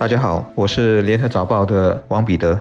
[0.00, 2.58] 大家好，我是联合早报的王彼得。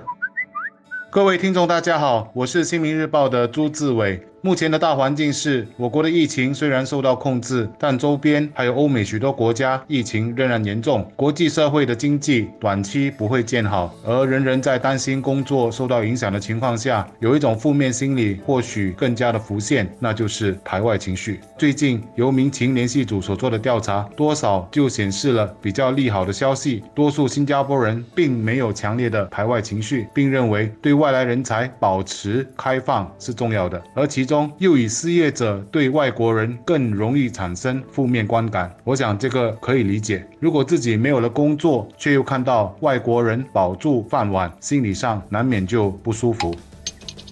[1.10, 4.28] 各位听众，大家好，我是新民日报的朱志伟。
[4.42, 13.94] 目前的大环境是，我国的疫情虽然受到控制，但周边还有欧美许多国家疫情仍然严重，国际社会的经济短期不会见好。
[14.06, 21.42] 而人人在担心工作受到影响的情况下，有一种负面心理或许更加的浮现，那就是排外情绪。
[21.58, 26.82] 最近由民情联系组所做的调查，多少就显示了比较利好的消息。
[26.96, 34.29] 多数新加坡人并没有强烈的排外情绪，并认为对外来人才保持开放是重要的，而其。
[34.30, 40.24] 中又以失业者对外国人更容易产生负面观感，我想这个可以理解。
[40.40, 46.56] 如果自己没有了工作，却又看到外国人保住饭碗，心理上难免就不舒服。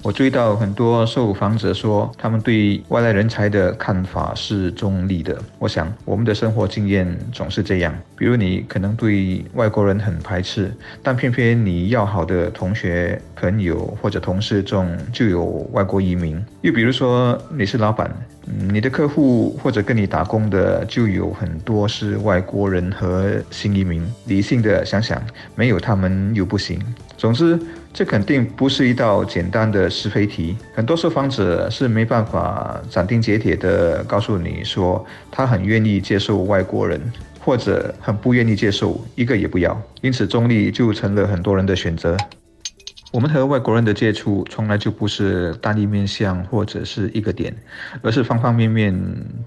[0.07, 5.37] 我注意到很多受访者说，他们对外来人才的看法是中立的。
[5.59, 7.93] 我想，我们的生活经验总是这样。
[8.15, 10.71] 比如，你可能对外国人很排斥，
[11.03, 16.41] 但偏偏你要好的同学、朋友或者同事中就有外国移民。
[16.61, 18.09] 又比如说，你是老板，
[18.45, 24.01] 你的客户或者跟你打工的就有很多是外国人和新移民。
[24.23, 25.21] 理性的想想，
[25.53, 26.81] 没有他们又不行。
[27.17, 27.59] 总之。
[27.97, 37.01] 这肯定不是一道简单的是非题，很多受访者是没办法斩钉截铁地告诉你说他很愿意接受外国人，
[37.39, 39.75] 或者很不愿意接受，一个也不要。
[40.01, 42.15] 因此，中立就成了很多人的选择。
[43.13, 47.55] 我们和外国人的接触从来就不是单一面向或者是一个点，
[48.01, 48.93] 而是方方面面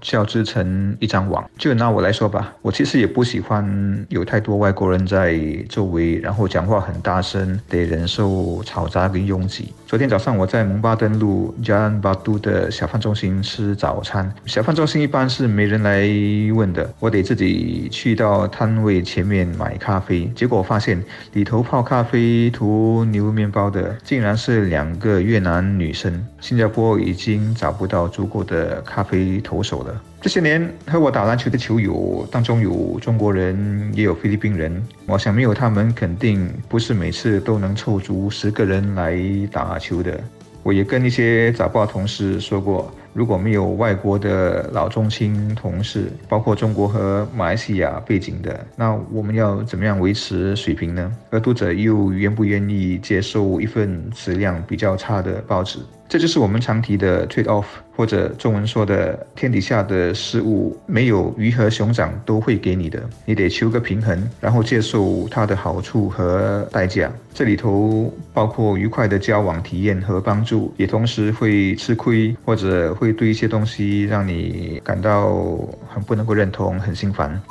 [0.01, 1.47] 交织成一张网。
[1.59, 5.39] 就拿我来说吧，我其实也不喜欢有太多外国人在
[5.69, 9.71] 周围，然后讲话很大声，得忍受嘈杂跟拥挤。
[9.85, 16.07] 昨天早上我在蒙巴登路 Jalan Batu 的小贩中心吃早餐，小贩中心一般是没人来
[16.55, 20.99] 问的，我得自己去到摊位前面买咖啡，结果发现
[21.33, 23.50] 里头泡咖啡涂牛面。
[23.51, 26.25] 包的竟然是两个越南女生。
[26.39, 30.01] 新加坡已经找不到足够的咖啡投手了。
[30.21, 34.81] 这些年和我打篮球的球友当中有中国人，也有菲律宾人。
[35.05, 39.19] 我想没有他们，肯定不是每次都能凑足十个人来
[39.51, 40.19] 打球的。
[40.63, 51.11] 我也跟一些早报同事说过，如果没有外国的老中青同事，包括中国和马来西亚背景的，那我们要怎么样维持水平呢？
[51.29, 55.79] 而读者又愿不愿意接受一份质量比较差的报纸？
[56.11, 57.63] 这就是我们常提的 trade off，
[57.95, 67.09] 或者中文说的天底下的事物没有鱼和熊掌都会给你的，你得求个平衡，然后接受它的好处和代价。
[67.33, 75.57] 这里头包括愉快的交往体验和帮助，也同时会吃亏，或者会对一些东西让你感到
[75.87, 77.41] 很不能够认同，很心烦。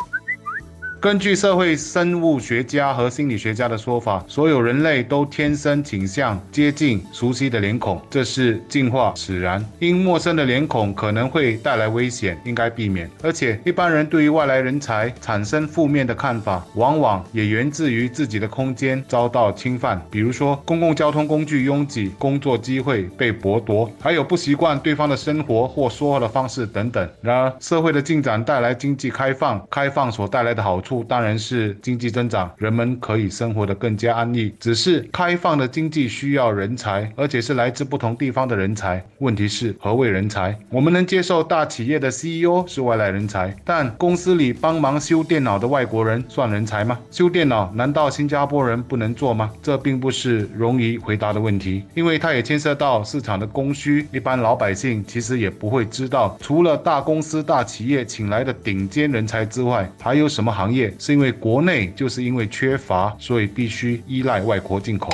[1.00, 9.64] 根据社会生物学家和心理学家的说法，所有人类都天生倾向接近熟悉的脸孔，这是进化使然。
[9.78, 13.10] 因陌生的脸孔可能会带来危险，应该避免。
[13.22, 27.08] 而且，一般人对于外来人才产生负面的看法，往往也源自于自己的空间遭到侵犯，比如说公共交通工具拥挤、工作机会被剥夺，还有不习惯对方的生活或说话的方式等等。
[27.22, 30.89] 然而，社会的进展带来经济开放，开放所带来的好处。
[31.06, 34.52] 当然是经济增长，人们可以生活得更加安逸。
[34.58, 39.04] 只是开放的经济需要人才，而且是来自不同地方的人才。
[39.18, 40.58] 问题是何谓人才？
[40.68, 46.98] 我们能接受大企业的 CEO 是外来人才，但公司里帮忙修电脑的外国人算人才吗？
[47.10, 49.52] 修电脑难道新加坡人不能做吗？
[49.62, 54.06] 这并不是容易回答的问题，因为它也牵涉到市场的供需。
[54.12, 60.79] 一般老百姓其实也不会知道，除了大公司大企业请来的顶尖人才之外，还有什么行业？
[60.98, 65.10] 是因为国内就是因为缺乏，所以必须依赖外国进口。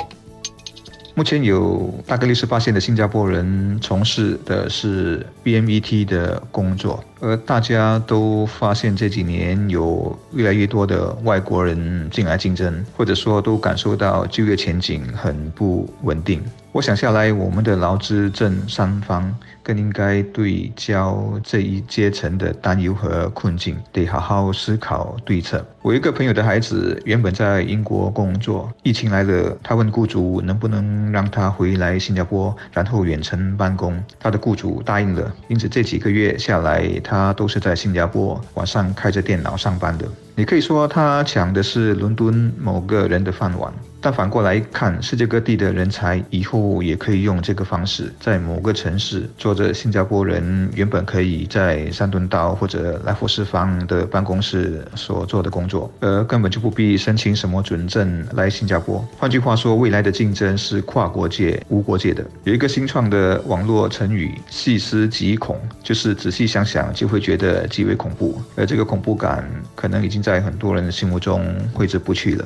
[1.15, 16.41] 目前有大概率是发现的新加坡人从事的是 BMET 的工作，而大家都发现这几年有越来越多的外国人进来竞争，或者说都感受到就业前景很不稳定。
[16.73, 25.65] 我想下来，我们的劳资政三方更应该对焦这一阶层的担忧和困境，得好好思考对策。
[25.81, 33.97] 我一个朋友的孩子原本在英国工作，疫情来了，他问雇主能不能让他回来新加坡，然后远程办公。
[34.19, 40.05] 他的雇主答应了，因此这几个月下来，他都是在新加坡晚上开着电脑上班的。
[40.35, 43.73] 你可以说他抢的是伦敦某个人的饭碗。
[44.07, 59.05] 但反过来看，世界各地的人才以后也可以用这个方式，在某个城市做着新加坡人原本可以在三顿道或者来福士坊的办公室所做的工作，而根本就不必申请什么准证来新加坡。
[59.17, 62.23] 换句话说，未来的竞争是跨国界、无国界的。
[62.45, 69.45] 有一个新创的网络成语“细思极恐”，就是仔细想想就会觉得极为恐怖，而这个恐怖感
[69.75, 72.45] 可能已经在很多人的心目中挥之不去了。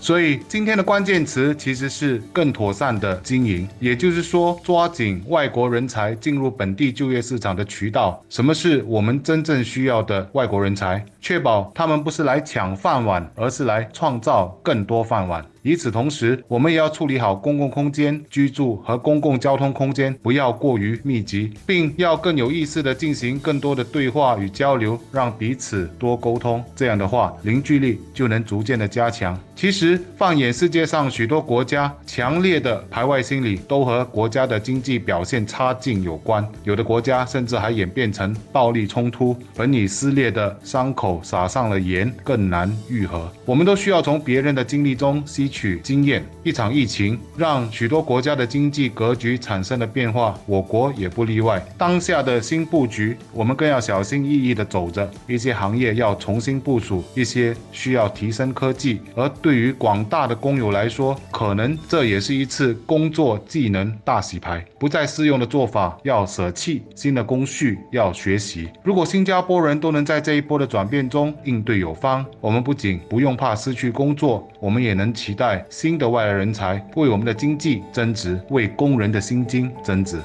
[0.00, 8.20] 所以今天的关键词其实是更妥善的经营，也就是说，抓紧外国人才进入本地就业市场的渠道。
[8.30, 11.04] 什么是我们真正需要的外国人才？
[11.20, 15.44] 确保他们不是来抢饭碗，而是来创造更多饭碗。
[15.62, 26.64] 与此同时，我们也要处理好公共空间居住和公共交通空间不要过于密集，并要更有意识地进行更多的对话与交流，让彼此多沟通。
[26.74, 29.38] 这样的话，凝聚力就能逐渐的加强。
[29.54, 36.42] 其实，放眼世界上许多国家，强烈的排外心理都和国家的经济表现差劲有关。
[36.64, 43.30] 有的国家甚至还演变成暴力冲突，本已撕裂的伤口撒上了盐，更难愈合。
[43.44, 45.49] 我们都需要从别人的经历中吸。
[45.50, 51.60] 取经验，一场疫情让许多国家的经济格局产生了变化，我国也不例外。
[51.76, 55.10] 当下的新布局，我们更要小心翼翼地走着。
[55.26, 59.00] 一些行业要重新部署，一些需要提升科技。
[59.16, 68.68] 而对于广大的工友来说，可能这也是一次工作技能大洗牌，不再适用的做法要舍弃，新的工序要学习。
[68.84, 75.34] 如果新加坡人都能在这一波的转变中应对有方，我们不仅不用怕失去工作，我们也能期。
[75.40, 80.18] 带新的外来人才，为我们的经济增值，为工人的薪金增值。